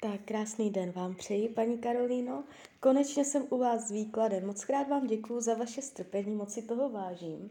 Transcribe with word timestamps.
Tak 0.00 0.20
krásný 0.24 0.70
den 0.70 0.92
vám 0.92 1.14
přeji, 1.14 1.48
paní 1.48 1.78
Karolíno. 1.78 2.44
Konečně 2.80 3.24
jsem 3.24 3.46
u 3.50 3.58
vás 3.58 3.88
s 3.88 3.90
výkladem. 3.90 4.46
Moc 4.46 4.64
krát 4.64 4.88
vám 4.88 5.06
děkuji 5.06 5.40
za 5.40 5.54
vaše 5.54 5.82
strpení, 5.82 6.34
moc 6.34 6.52
si 6.52 6.62
toho 6.62 6.90
vážím. 6.90 7.50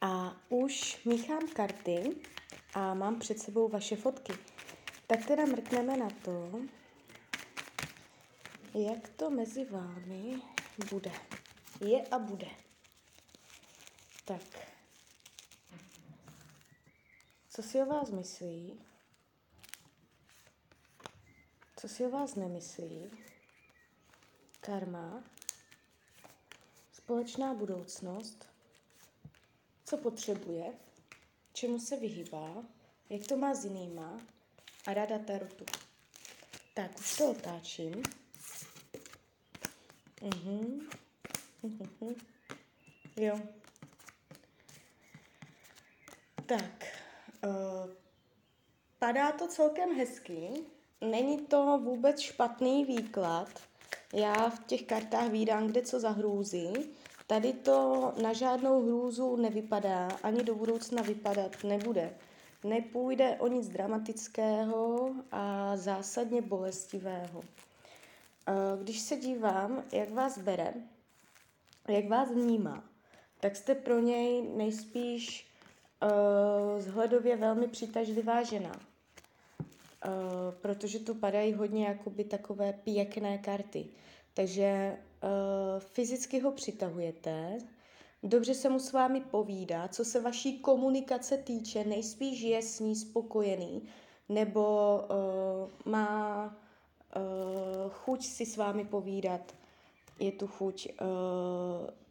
A 0.00 0.36
už 0.48 1.04
míchám 1.04 1.48
karty 1.48 2.16
a 2.74 2.94
mám 2.94 3.18
před 3.18 3.38
sebou 3.38 3.68
vaše 3.68 3.96
fotky. 3.96 4.32
Tak 5.06 5.26
teda 5.26 5.46
mrkneme 5.46 5.96
na 5.96 6.08
to, 6.24 6.60
jak 8.74 9.08
to 9.08 9.30
mezi 9.30 9.64
vámi 9.64 10.42
bude. 10.90 11.12
Je 11.80 12.06
a 12.06 12.18
bude. 12.18 12.48
Tak. 14.24 14.68
Co 17.50 17.62
si 17.62 17.82
o 17.82 17.86
vás 17.86 18.10
myslí? 18.10 18.80
Co 21.80 21.88
si 21.88 22.06
o 22.06 22.10
vás 22.10 22.34
nemyslí? 22.34 23.10
Karma, 24.60 25.24
společná 26.92 27.54
budoucnost, 27.54 28.48
co 29.84 29.96
potřebuje, 29.96 30.72
čemu 31.52 31.80
se 31.80 31.96
vyhýbá, 31.96 32.64
jak 33.10 33.26
to 33.26 33.36
má 33.36 33.54
s 33.54 33.64
jinýma 33.64 34.20
a 34.86 34.94
rada 34.94 35.18
tarotu. 35.18 35.64
Tak, 36.74 36.98
už 36.98 37.16
to 37.16 37.30
otáčím. 37.30 38.02
Mhm. 40.22 40.88
Mhm. 41.62 42.14
Jo. 43.16 43.40
Tak. 46.46 46.84
Uh, 47.46 47.94
padá 48.98 49.32
to 49.32 49.48
celkem 49.48 49.96
hezky. 49.96 50.66
Není 51.00 51.38
to 51.38 51.80
vůbec 51.84 52.20
špatný 52.20 52.84
výklad. 52.84 53.48
Já 54.12 54.50
v 54.50 54.64
těch 54.66 54.82
kartách 54.82 55.30
vídám, 55.30 55.66
kde 55.66 55.82
co 55.82 56.00
za 56.00 56.10
hrůzy. 56.10 56.72
Tady 57.26 57.52
to 57.52 58.12
na 58.22 58.32
žádnou 58.32 58.82
hrůzu 58.82 59.36
nevypadá, 59.36 60.08
ani 60.22 60.42
do 60.42 60.54
budoucna 60.54 61.02
vypadat 61.02 61.64
nebude. 61.64 62.14
Nepůjde 62.64 63.36
o 63.40 63.48
nic 63.48 63.68
dramatického 63.68 65.10
a 65.32 65.76
zásadně 65.76 66.42
bolestivého. 66.42 67.42
Když 68.82 69.00
se 69.00 69.16
dívám, 69.16 69.84
jak 69.92 70.10
vás 70.10 70.38
bere, 70.38 70.74
jak 71.88 72.08
vás 72.08 72.30
vnímá, 72.30 72.84
tak 73.40 73.56
jste 73.56 73.74
pro 73.74 73.98
něj 73.98 74.42
nejspíš 74.42 75.50
uh, 76.02 76.80
zhledově 76.80 77.36
velmi 77.36 77.68
přitažlivá 77.68 78.42
žena. 78.42 78.72
Uh, 80.06 80.54
protože 80.60 80.98
tu 80.98 81.14
padají 81.14 81.52
hodně 81.52 81.86
jakoby 81.86 82.24
takové 82.24 82.72
pěkné 82.72 83.38
karty. 83.38 83.86
Takže 84.34 84.96
uh, 85.22 85.80
fyzicky 85.80 86.40
ho 86.40 86.52
přitahujete, 86.52 87.58
dobře 88.22 88.54
se 88.54 88.68
mu 88.68 88.78
s 88.78 88.92
vámi 88.92 89.20
povídá, 89.20 89.88
co 89.88 90.04
se 90.04 90.20
vaší 90.20 90.58
komunikace 90.58 91.36
týče, 91.36 91.84
nejspíš 91.84 92.40
je 92.40 92.62
s 92.62 92.80
ní 92.80 92.96
spokojený, 92.96 93.82
nebo 94.28 94.96
uh, 95.00 95.92
má 95.92 96.46
uh, 96.46 97.90
chuť 97.90 98.24
si 98.24 98.46
s 98.46 98.56
vámi 98.56 98.84
povídat, 98.84 99.54
je 100.20 100.32
tu 100.32 100.46
chuť 100.46 100.88
uh, 100.88 101.06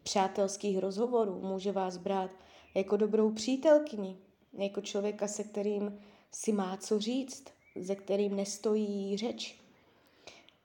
přátelských 0.04 0.80
rozhovorů, 0.80 1.42
může 1.42 1.72
vás 1.72 1.98
brát 1.98 2.32
jako 2.76 2.98
dobrou 2.98 3.32
přítelkyni, 3.32 4.18
jako 4.54 4.82
člověka, 4.82 5.28
se 5.28 5.44
kterým 5.44 6.00
si 6.32 6.52
má 6.52 6.78
co 6.78 7.00
říct, 7.00 7.57
ze 7.80 7.96
kterým 7.96 8.36
nestojí 8.36 9.18
řeč. 9.18 9.60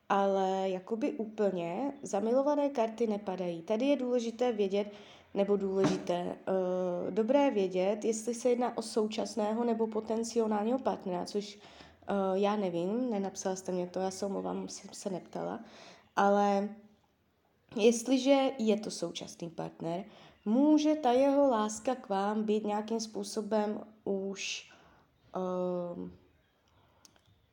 Ale 0.08 0.70
jakoby 0.70 1.12
úplně 1.12 1.92
zamilované 2.02 2.68
karty 2.68 3.06
nepadají. 3.06 3.62
Tady 3.62 3.86
je 3.86 3.96
důležité 3.96 4.52
vědět, 4.52 4.92
nebo 5.34 5.56
důležité, 5.56 6.24
uh, 6.24 7.10
dobré 7.10 7.50
vědět, 7.50 8.04
jestli 8.04 8.34
se 8.34 8.48
jedná 8.48 8.78
o 8.78 8.82
současného 8.82 9.64
nebo 9.64 9.86
potenciálního 9.86 10.78
partnera, 10.78 11.24
což 11.24 11.56
uh, 11.56 12.36
já 12.36 12.56
nevím, 12.56 13.10
nenapsala 13.10 13.56
jste 13.56 13.72
mě 13.72 13.86
to, 13.86 14.00
já 14.00 14.10
se 14.10 14.26
omlouvám, 14.26 14.68
jsem 14.68 14.90
se 14.92 15.10
neptala, 15.10 15.60
ale 16.16 16.68
jestliže 17.76 18.50
je 18.58 18.80
to 18.80 18.90
současný 18.90 19.50
partner, 19.50 20.04
může 20.44 20.94
ta 20.94 21.12
jeho 21.12 21.50
láska 21.50 21.94
k 21.94 22.08
vám 22.08 22.44
být 22.44 22.64
nějakým 22.64 23.00
způsobem 23.00 23.80
už 24.04 24.70
uh, 25.36 26.08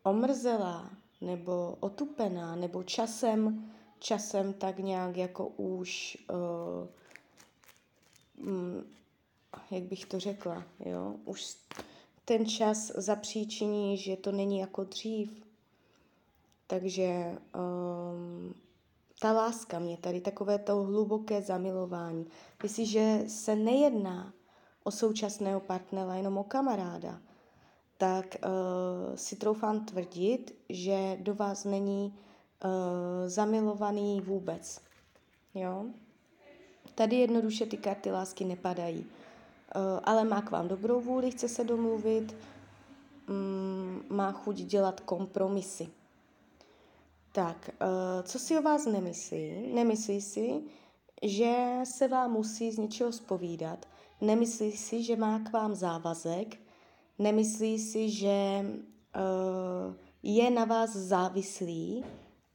omrzelá 0.04 0.90
nebo 1.22 1.78
otupená, 1.80 2.56
nebo 2.56 2.84
časem, 2.84 3.72
časem 4.00 4.54
tak 4.54 4.80
nějak 4.80 5.18
jako 5.18 5.48
už, 5.48 6.18
uh, 6.32 6.88
jak 9.72 9.84
bych 9.84 10.06
to 10.06 10.20
řekla, 10.20 10.64
jo, 10.86 11.16
už 11.26 11.56
ten 12.26 12.46
čas 12.46 12.92
zapříčiní, 12.96 13.98
že 13.98 14.18
to 14.18 14.32
není 14.32 14.60
jako 14.60 14.84
dřív. 14.84 15.44
Takže 16.68 17.38
um, 17.56 18.54
ta 19.20 19.32
láska 19.32 19.80
mě 19.80 19.98
tady, 19.98 20.22
takové 20.22 20.60
to 20.60 20.76
hluboké 20.76 21.42
zamilování. 21.42 22.26
Jestliže 22.64 23.24
se 23.28 23.56
nejedná 23.56 24.34
o 24.84 24.92
současného 24.92 25.60
partnera, 25.60 26.16
jenom 26.16 26.38
o 26.38 26.44
kamaráda, 26.44 27.22
tak 28.00 28.36
uh, 28.46 29.16
si 29.16 29.36
troufám 29.36 29.86
tvrdit, 29.86 30.56
že 30.70 31.18
do 31.20 31.36
vás 31.36 31.66
není 31.66 32.14
uh, 32.64 32.72
zamilovaný 33.28 34.22
vůbec. 34.22 34.82
Jo? 35.54 35.86
Tady 36.96 37.16
jednoduše 37.16 37.66
ty 37.66 37.78
karty 37.78 38.12
lásky 38.12 38.46
nepadají. 38.46 39.00
Uh, 39.00 39.82
ale 40.04 40.24
má 40.24 40.42
k 40.42 40.52
vám 40.52 40.68
dobrou 40.68 41.02
vůli, 41.02 41.32
chce 41.32 41.48
se 41.48 41.64
domluvit, 41.64 42.36
um, 43.30 44.04
má 44.10 44.32
chuť 44.32 44.56
dělat 44.56 45.00
kompromisy. 45.00 45.90
Tak, 47.32 47.70
uh, 47.82 48.24
co 48.24 48.40
si 48.40 48.58
o 48.58 48.62
vás 48.62 48.86
nemyslí? 48.86 49.74
Nemyslí 49.74 50.22
si, 50.22 50.62
že 51.24 51.80
se 51.84 52.08
vám 52.08 52.32
musí 52.32 52.72
z 52.72 52.78
něčeho 52.78 53.12
spovídat. 53.12 53.86
Nemyslí 54.22 54.72
si, 54.72 55.04
že 55.04 55.16
má 55.16 55.40
k 55.40 55.54
vám 55.54 55.76
závazek. 55.76 56.69
Nemyslí 57.20 57.80
si, 57.80 58.10
že 58.10 58.66
uh, 58.66 59.96
je 60.24 60.52
na 60.52 60.66
vás 60.66 60.96
závislý 60.96 62.04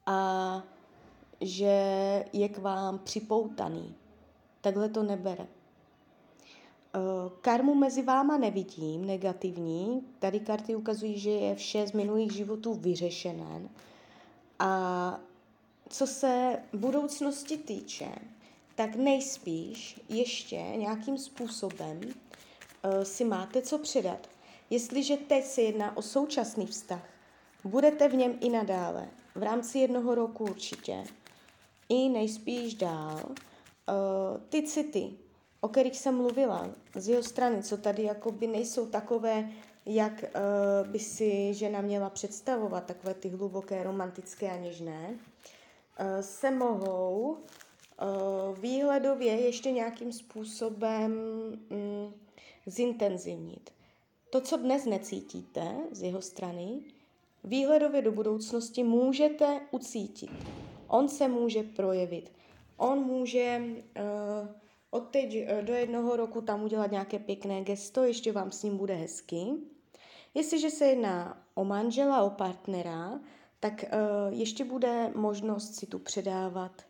a 0.06 0.62
že 1.40 2.24
je 2.32 2.48
k 2.48 2.58
vám 2.58 2.98
připoutaný. 2.98 3.94
Takhle 4.60 4.88
to 4.88 5.02
nebere. 5.02 5.46
Uh, 5.46 7.32
karmu 7.40 7.74
mezi 7.74 8.02
váma 8.02 8.38
nevidím, 8.38 9.04
negativní. 9.04 10.02
Tady 10.18 10.40
karty 10.40 10.76
ukazují, 10.76 11.18
že 11.18 11.30
je 11.30 11.54
vše 11.54 11.86
z 11.86 11.92
minulých 11.92 12.32
životů 12.32 12.74
vyřešené. 12.74 13.68
A 14.58 15.20
co 15.88 16.06
se 16.06 16.62
budoucnosti 16.72 17.56
týče, 17.56 18.08
tak 18.74 18.96
nejspíš 18.96 20.00
ještě 20.08 20.56
nějakým 20.56 21.18
způsobem 21.18 22.00
uh, 22.00 23.02
si 23.02 23.24
máte 23.24 23.62
co 23.62 23.78
předat. 23.78 24.33
Jestliže 24.74 25.16
teď 25.16 25.44
se 25.44 25.62
jedná 25.62 25.96
o 25.96 26.02
současný 26.02 26.66
vztah, 26.66 27.08
budete 27.64 28.08
v 28.08 28.14
něm 28.14 28.38
i 28.40 28.50
nadále, 28.50 29.08
v 29.34 29.42
rámci 29.42 29.78
jednoho 29.78 30.14
roku 30.14 30.44
určitě, 30.44 31.04
i 31.88 32.08
nejspíš 32.08 32.74
dál, 32.74 33.20
uh, 33.24 34.40
ty 34.48 34.62
city, 34.62 35.10
o 35.60 35.68
kterých 35.68 35.98
jsem 35.98 36.16
mluvila 36.16 36.70
z 36.94 37.08
jeho 37.08 37.22
strany, 37.22 37.62
co 37.62 37.76
tady 37.76 38.02
jakoby 38.02 38.46
nejsou 38.46 38.86
takové, 38.86 39.48
jak 39.86 40.12
uh, 40.22 40.88
by 40.90 40.98
si 40.98 41.54
žena 41.54 41.80
měla 41.80 42.10
představovat, 42.10 42.86
takové 42.86 43.14
ty 43.14 43.28
hluboké, 43.28 43.82
romantické 43.82 44.50
a 44.50 44.56
něžné, 44.56 45.08
uh, 45.10 45.16
se 46.20 46.50
mohou 46.50 47.38
výhledově 48.58 49.40
ještě 49.40 49.70
nějakým 49.70 50.12
způsobem 50.12 51.12
um, 51.70 52.14
zintenzivnit. 52.66 53.73
To, 54.34 54.40
co 54.40 54.56
dnes 54.56 54.84
necítíte 54.84 55.76
z 55.90 56.02
jeho 56.02 56.22
strany, 56.22 56.80
výhledově 57.44 58.02
do 58.02 58.12
budoucnosti 58.12 58.84
můžete 58.84 59.60
ucítit. 59.70 60.30
On 60.88 61.08
se 61.08 61.28
může 61.28 61.62
projevit. 61.62 62.32
On 62.76 62.98
může 62.98 63.62
uh, 63.62 64.48
od 64.90 65.00
teď 65.00 65.34
uh, 65.34 65.64
do 65.64 65.74
jednoho 65.74 66.16
roku 66.16 66.40
tam 66.40 66.64
udělat 66.64 66.90
nějaké 66.90 67.18
pěkné 67.18 67.60
gesto, 67.60 68.04
ještě 68.04 68.32
vám 68.32 68.52
s 68.52 68.62
ním 68.62 68.76
bude 68.76 68.94
hezky. 68.94 69.46
Jestliže 70.34 70.70
se 70.70 70.86
jedná 70.86 71.46
o 71.54 71.64
manžela, 71.64 72.22
o 72.22 72.30
partnera, 72.30 73.20
tak 73.60 73.84
uh, 73.84 74.38
ještě 74.38 74.64
bude 74.64 75.12
možnost 75.14 75.74
si 75.74 75.86
tu 75.86 75.98
předávat 75.98 76.82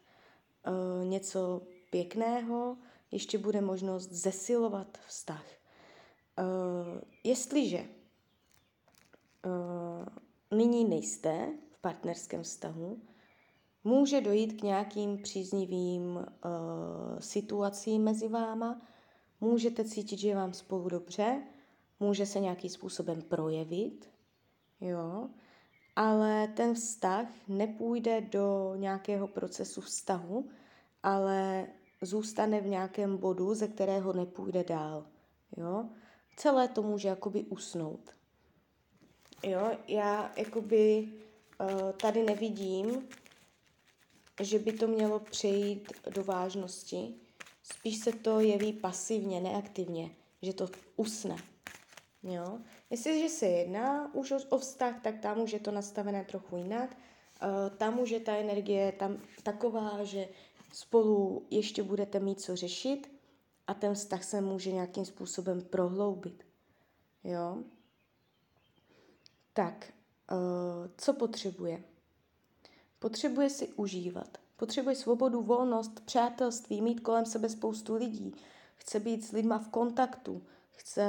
uh, 0.67 1.09
něco 1.09 1.63
pěkného, 1.91 2.77
ještě 3.11 3.39
bude 3.39 3.61
možnost 3.61 4.13
zesilovat 4.13 4.99
vztah. 5.07 5.45
Uh, 6.39 7.01
jestliže 7.25 7.79
uh, 9.47 10.07
nyní 10.59 10.85
nejste 10.85 11.49
v 11.71 11.79
partnerském 11.79 12.43
vztahu. 12.43 12.99
Může 13.85 14.21
dojít 14.21 14.61
k 14.61 14.63
nějakým 14.63 15.23
příznivým 15.23 16.17
uh, 16.17 16.23
situacím 17.19 18.03
mezi 18.03 18.29
váma, 18.29 18.83
můžete 19.41 19.85
cítit, 19.85 20.19
že 20.19 20.29
je 20.29 20.37
vám 20.37 20.53
spolu 20.53 20.89
dobře, 20.89 21.43
může 22.01 22.27
se 22.27 22.41
nějakým 22.41 22.71
způsobem 22.71 23.23
projevit, 23.23 24.11
jo, 24.81 25.29
ale 25.97 26.49
ten 26.49 26.75
vztah 26.75 27.27
nepůjde 27.49 28.21
do 28.21 28.75
nějakého 28.77 29.29
procesu 29.29 29.81
vztahu, 29.81 30.49
ale 31.03 31.67
zůstane 32.03 32.61
v 32.61 32.67
nějakém 32.67 33.17
bodu, 33.17 33.55
ze 33.55 33.69
kterého 33.69 34.13
nepůjde 34.13 34.65
dál. 34.65 35.07
Jo? 35.57 35.89
Celé 36.37 36.69
to 36.69 36.83
může 36.83 37.09
jakoby 37.09 37.43
usnout. 37.43 38.11
Jo, 39.43 39.71
já 39.89 40.33
jakoby 40.37 41.09
uh, 41.61 41.93
tady 41.93 42.23
nevidím, 42.23 43.09
že 44.41 44.59
by 44.59 44.73
to 44.73 44.87
mělo 44.87 45.21
přejít 45.21 45.93
do 46.11 46.25
vážnosti. 46.25 47.15
Spíš 47.63 47.99
se 47.99 48.13
to 48.13 48.41
jeví 48.41 48.73
pasivně, 48.73 49.41
neaktivně, 49.41 50.11
že 50.43 50.53
to 50.53 50.69
usne. 50.97 51.37
Jo? 52.23 52.59
Jestliže 52.91 53.29
se 53.29 53.47
jedná 53.47 54.15
už 54.15 54.33
o, 54.49 54.59
vztah, 54.59 55.03
tak 55.03 55.21
tam 55.21 55.41
už 55.41 55.53
je 55.53 55.61
to 55.61 55.71
nastavené 55.71 56.25
trochu 56.25 56.57
jinak. 56.57 56.97
Uh, 57.43 57.77
tam 57.77 58.01
už 58.01 58.11
je 58.11 58.21
ta 58.21 58.37
energie 58.37 58.93
tam 58.93 59.19
taková, 59.43 60.05
že 60.05 60.29
spolu 60.73 61.47
ještě 61.51 61.83
budete 61.83 62.21
mít 62.21 62.41
co 62.41 62.57
řešit 62.57 63.14
a 63.67 63.75
ten 63.75 63.95
vztah 63.95 64.25
se 64.25 64.41
může 64.41 64.73
nějakým 64.73 65.05
způsobem 65.05 65.63
prohloubit. 65.63 66.45
Jo? 67.25 67.59
Tak, 69.53 69.93
uh, 70.33 70.91
co 70.97 71.13
potřebuje? 71.13 71.85
Potřebuje 72.99 73.51
si 73.51 73.69
užívat. 73.69 74.39
Potřebuje 74.57 74.97
svobodu, 74.97 75.43
volnost, 75.43 76.01
přátelství, 76.01 76.83
mít 76.83 77.01
kolem 77.01 77.27
sebe 77.27 77.49
spoustu 77.49 77.95
lidí. 77.95 78.35
Chce 78.77 79.01
být 79.01 79.25
s 79.25 79.33
lidma 79.33 79.59
v 79.59 79.69
kontaktu, 79.69 80.43
chce 80.71 81.09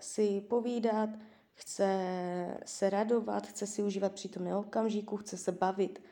si 0.00 0.40
povídat, 0.40 1.10
chce 1.54 2.58
se 2.66 2.90
radovat, 2.90 3.46
chce 3.46 3.66
si 3.66 3.82
užívat 3.82 4.12
přítomné 4.12 4.56
okamžiku, 4.56 5.16
chce 5.16 5.36
se 5.36 5.52
bavit. 5.52 6.02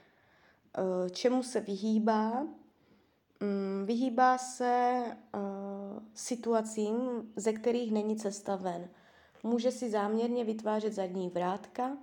Uh, 0.78 1.08
čemu 1.08 1.42
se 1.42 1.60
vyhýbá? 1.60 2.40
Um, 2.40 3.86
vyhýbá 3.86 4.38
se 4.38 5.02
uh, 5.34 5.40
situacím, 6.14 6.96
ze 7.36 7.52
kterých 7.52 7.92
není 7.92 8.16
cesta 8.16 8.56
ven. 8.56 8.88
Může 9.42 9.70
si 9.70 9.90
záměrně 9.90 10.44
vytvářet 10.44 10.92
zadní 10.92 11.28
vrátka, 11.28 11.98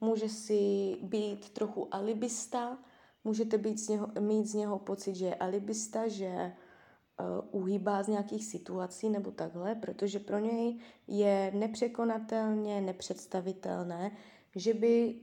může 0.00 0.28
si 0.28 0.96
být 1.02 1.50
trochu 1.50 1.94
alibista, 1.94 2.78
můžete 3.24 3.58
být 3.58 3.78
z 3.78 3.88
něho, 3.88 4.08
mít 4.20 4.46
z 4.46 4.54
něho 4.54 4.78
pocit, 4.78 5.14
že 5.14 5.26
je 5.26 5.34
alibista, 5.34 6.08
že 6.08 6.52
uh, 7.52 7.62
uhýbá 7.62 8.02
z 8.02 8.08
nějakých 8.08 8.46
situací 8.46 9.08
nebo 9.08 9.30
takhle, 9.30 9.74
protože 9.74 10.18
pro 10.18 10.38
něj 10.38 10.78
je 11.06 11.52
nepřekonatelně 11.54 12.80
nepředstavitelné, 12.80 14.10
že 14.56 14.74
by 14.74 15.20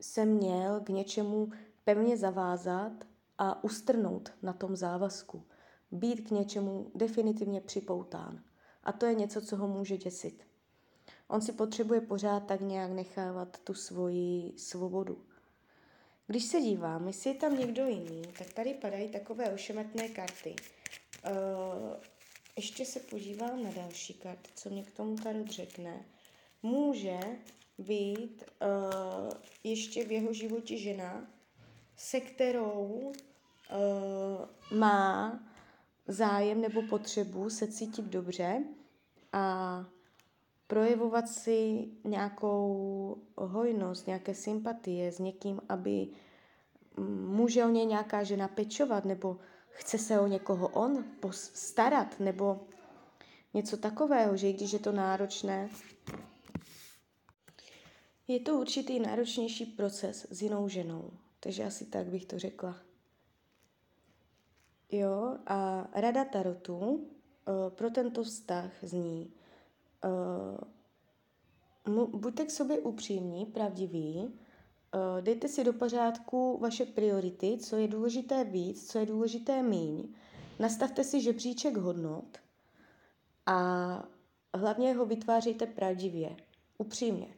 se 0.00 0.24
měl 0.24 0.80
k 0.80 0.88
něčemu 0.88 1.48
pevně 1.84 2.16
zavázat 2.16 2.92
a 3.38 3.64
ustrnout 3.64 4.32
na 4.42 4.52
tom 4.52 4.76
závazku. 4.76 5.42
Být 5.94 6.28
k 6.28 6.30
něčemu 6.30 6.90
definitivně 6.94 7.60
připoután. 7.60 8.42
A 8.84 8.92
to 8.92 9.06
je 9.06 9.14
něco, 9.14 9.42
co 9.42 9.56
ho 9.56 9.68
může 9.68 9.96
děsit. 9.96 10.46
On 11.28 11.40
si 11.40 11.52
potřebuje 11.52 12.00
pořád 12.00 12.46
tak 12.46 12.60
nějak 12.60 12.90
nechávat 12.90 13.58
tu 13.58 13.74
svoji 13.74 14.52
svobodu. 14.56 15.24
Když 16.26 16.44
se 16.44 16.60
dívám, 16.60 17.06
jestli 17.06 17.30
je 17.30 17.36
tam 17.36 17.58
někdo 17.58 17.86
jiný, 17.86 18.22
tak 18.38 18.52
tady 18.52 18.74
padají 18.74 19.08
takové 19.08 19.50
ošemetné 19.50 20.08
karty. 20.08 20.56
Uh, 21.24 21.32
ještě 22.56 22.84
se 22.84 23.00
podívám 23.00 23.62
na 23.62 23.70
další 23.70 24.14
karty, 24.14 24.50
co 24.54 24.70
mě 24.70 24.84
k 24.84 24.90
tomu 24.90 25.16
tady 25.16 25.44
řekne. 25.46 26.04
Může 26.62 27.20
být 27.78 28.44
uh, 28.62 29.30
ještě 29.64 30.04
v 30.04 30.12
jeho 30.12 30.32
životě 30.32 30.76
žena, 30.78 31.26
se 31.96 32.20
kterou 32.20 33.12
uh, 33.12 34.78
má 34.78 35.40
zájem 36.08 36.60
nebo 36.60 36.82
potřebu 36.82 37.50
se 37.50 37.66
cítit 37.66 38.04
dobře 38.04 38.64
a 39.32 39.84
projevovat 40.66 41.28
si 41.28 41.88
nějakou 42.04 43.16
hojnost, 43.36 44.06
nějaké 44.06 44.34
sympatie 44.34 45.12
s 45.12 45.18
někým, 45.18 45.60
aby 45.68 46.08
může 47.26 47.64
o 47.64 47.68
ně 47.68 47.84
nějaká 47.84 48.22
žena 48.24 48.48
pečovat, 48.48 49.04
nebo 49.04 49.38
chce 49.68 49.98
se 49.98 50.20
o 50.20 50.26
někoho 50.26 50.68
on 50.68 51.04
starat, 51.30 52.20
nebo 52.20 52.60
něco 53.54 53.76
takového, 53.76 54.36
že 54.36 54.50
i 54.50 54.52
když 54.52 54.72
je 54.72 54.78
to 54.78 54.92
náročné, 54.92 55.68
je 58.28 58.40
to 58.40 58.54
určitý 58.60 59.00
náročnější 59.00 59.66
proces 59.66 60.26
s 60.30 60.42
jinou 60.42 60.68
ženou. 60.68 61.10
Takže 61.40 61.64
asi 61.64 61.84
tak 61.86 62.06
bych 62.06 62.26
to 62.26 62.38
řekla. 62.38 62.76
Jo, 64.92 65.38
a 65.46 65.88
rada 65.92 66.24
Tarotu 66.24 66.78
uh, 66.78 67.00
pro 67.68 67.90
tento 67.90 68.22
vztah 68.22 68.70
zní, 68.82 69.32
uh, 71.86 72.08
buďte 72.20 72.44
k 72.44 72.50
sobě 72.50 72.78
upřímní, 72.78 73.46
pravdiví, 73.46 74.16
uh, 74.18 74.30
dejte 75.20 75.48
si 75.48 75.64
do 75.64 75.72
pořádku 75.72 76.58
vaše 76.58 76.86
priority, 76.86 77.58
co 77.58 77.76
je 77.76 77.88
důležité 77.88 78.44
víc, 78.44 78.90
co 78.90 78.98
je 78.98 79.06
důležité 79.06 79.62
míň, 79.62 80.14
nastavte 80.58 81.04
si 81.04 81.20
žebříček 81.20 81.76
hodnot 81.76 82.38
a 83.46 84.08
hlavně 84.54 84.94
ho 84.94 85.06
vytvářejte 85.06 85.66
pravdivě, 85.66 86.36
upřímně. 86.78 87.34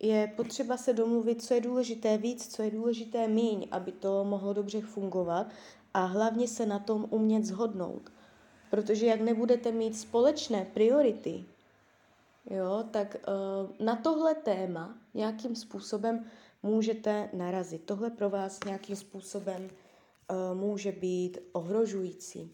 Je 0.00 0.32
potřeba 0.36 0.76
se 0.76 0.92
domluvit, 0.92 1.42
co 1.42 1.54
je 1.54 1.60
důležité 1.60 2.18
víc, 2.18 2.54
co 2.54 2.62
je 2.62 2.70
důležité 2.70 3.28
míň, 3.28 3.68
aby 3.70 3.92
to 3.92 4.24
mohlo 4.24 4.52
dobře 4.52 4.80
fungovat 4.80 5.46
a 5.94 6.04
hlavně 6.04 6.48
se 6.48 6.66
na 6.66 6.78
tom 6.78 7.06
umět 7.10 7.44
zhodnout. 7.44 8.12
Protože 8.70 9.06
jak 9.06 9.20
nebudete 9.20 9.72
mít 9.72 9.98
společné 9.98 10.64
priority, 10.64 11.44
jo, 12.50 12.84
tak 12.90 13.16
uh, 13.28 13.86
na 13.86 13.96
tohle 13.96 14.34
téma 14.34 14.98
nějakým 15.14 15.56
způsobem 15.56 16.24
můžete 16.62 17.30
narazit. 17.32 17.84
Tohle 17.84 18.10
pro 18.10 18.30
vás 18.30 18.60
nějakým 18.66 18.96
způsobem 18.96 19.70
uh, 20.30 20.58
může 20.58 20.92
být 20.92 21.38
ohrožující. 21.52 22.52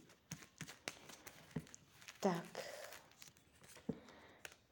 Tak. 2.20 2.44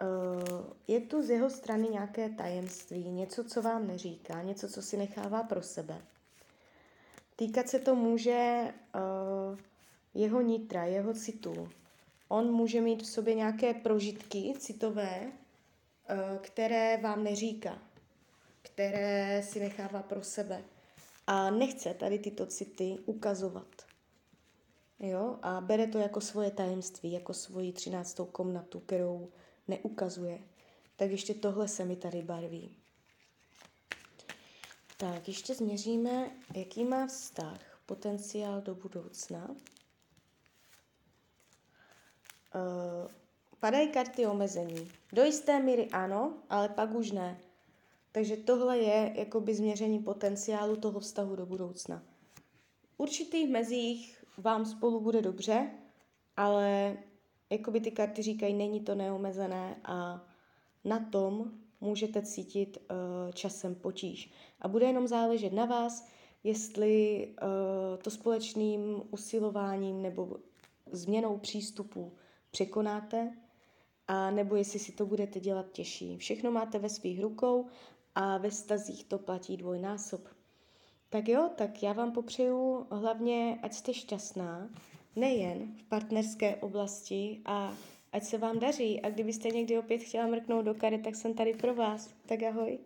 Uh, 0.02 0.64
je 0.88 1.00
tu 1.00 1.22
z 1.22 1.30
jeho 1.30 1.50
strany 1.50 1.88
nějaké 1.88 2.28
tajemství, 2.28 3.10
něco, 3.10 3.44
co 3.44 3.62
vám 3.62 3.87
neříká, 3.87 4.42
něco, 4.42 4.68
co 4.68 4.82
si 4.82 4.96
nechává 4.96 5.42
pro 5.42 5.62
sebe. 5.62 6.02
Týkat 7.38 7.68
se 7.68 7.78
to 7.78 7.95
může 7.95 8.73
uh, 8.95 9.59
jeho 10.14 10.40
nitra, 10.40 10.85
jeho 10.85 11.14
citu. 11.14 11.68
On 12.28 12.52
může 12.52 12.80
mít 12.80 13.02
v 13.02 13.07
sobě 13.07 13.35
nějaké 13.35 13.75
prožitky 13.75 14.54
citové, 14.59 15.21
uh, 15.23 16.38
které 16.38 16.97
vám 16.97 17.25
neříká, 17.25 17.78
které 18.62 19.42
si 19.42 19.61
nechává 19.61 20.02
pro 20.02 20.25
sebe. 20.25 20.64
A 21.26 21.50
nechce 21.50 21.95
tady 21.95 22.18
tyto 22.18 22.47
city 22.47 22.99
ukazovat. 23.07 23.87
Jo? 25.00 25.38
A 25.42 25.61
bere 25.61 25.87
to 25.87 25.99
jako 25.99 26.21
svoje 26.21 26.50
tajemství, 26.50 27.12
jako 27.12 27.35
svoji 27.35 27.73
třináctou 27.73 28.25
komnatu, 28.25 28.80
kterou 28.80 29.28
neukazuje. 29.68 30.38
Tak 30.97 31.11
ještě 31.11 31.35
tohle 31.35 31.68
se 31.68 31.85
mi 31.85 31.97
tady 31.97 32.23
barví. 32.23 32.76
Tak, 35.00 35.28
ještě 35.28 35.55
změříme, 35.55 36.31
jaký 36.55 36.85
má 36.85 37.07
vztah, 37.07 37.81
potenciál 37.87 38.61
do 38.61 38.75
budoucna. 38.75 39.49
Uh, 42.55 43.11
padají 43.61 43.88
karty 43.88 44.26
omezení. 44.26 44.90
Do 45.12 45.25
jisté 45.25 45.61
míry 45.61 45.88
ano, 45.90 46.35
ale 46.50 46.69
pak 46.69 46.95
už 46.95 47.11
ne. 47.11 47.40
Takže 48.12 48.37
tohle 48.37 48.78
je 48.78 49.12
jakoby 49.14 49.55
změření 49.55 49.99
potenciálu 49.99 50.76
toho 50.76 51.00
vztahu 51.00 51.37
do 51.37 51.47
budoucna. 51.47 52.02
V 52.95 53.00
určitých 53.00 53.50
mezích 53.50 54.25
vám 54.38 54.67
spolu 54.67 55.00
bude 55.00 55.23
dobře, 55.23 55.71
ale 56.37 56.97
jakoby 57.50 57.81
ty 57.81 57.90
karty 57.90 58.23
říkají, 58.23 58.55
není 58.55 58.81
to 58.81 58.95
neomezené 58.95 59.76
a 59.85 60.26
na 60.85 61.00
tom 61.11 61.52
můžete 61.80 62.23
cítit 62.23 62.78
uh, 62.78 63.32
časem 63.32 63.75
potíž. 63.75 64.30
A 64.61 64.68
bude 64.68 64.87
jenom 64.87 65.08
záležet 65.08 65.52
na 65.52 65.64
vás, 65.64 66.08
jestli 66.44 67.26
uh, 67.28 68.02
to 68.02 68.11
společným 68.11 69.02
usilováním 69.11 70.02
nebo 70.02 70.37
změnou 70.92 71.38
přístupu 71.38 72.12
překonáte, 72.50 73.32
a 74.08 74.30
nebo 74.30 74.56
jestli 74.56 74.78
si 74.78 74.92
to 74.92 75.06
budete 75.06 75.40
dělat 75.40 75.73
těžší. 75.73 76.16
Všechno 76.16 76.50
máte 76.50 76.78
ve 76.78 76.88
svých 76.88 77.23
rukou 77.23 77.66
a 78.14 78.38
ve 78.38 78.50
stazích 78.50 79.04
to 79.04 79.18
platí 79.18 79.56
dvojnásob. 79.56 80.20
Tak 81.11 81.28
jo, 81.28 81.50
tak 81.56 81.82
já 81.82 81.92
vám 81.92 82.12
popřeju 82.12 82.87
hlavně, 82.90 83.58
ať 83.62 83.73
jste 83.73 83.94
šťastná, 83.94 84.70
nejen 85.16 85.75
v 85.76 85.82
partnerské 85.82 86.56
oblasti 86.56 87.40
a 87.44 87.75
ať 88.12 88.24
se 88.24 88.38
vám 88.38 88.58
daří. 88.58 89.00
A 89.00 89.10
kdybyste 89.10 89.48
někdy 89.48 89.78
opět 89.78 89.98
chtěla 89.98 90.26
mrknout 90.26 90.64
do 90.64 90.74
karet, 90.74 91.02
tak 91.02 91.16
jsem 91.16 91.34
tady 91.34 91.54
pro 91.54 91.74
vás. 91.74 92.14
Tak 92.26 92.42
ahoj. 92.42 92.78